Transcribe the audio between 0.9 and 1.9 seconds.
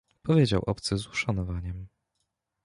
z uszanowaniem."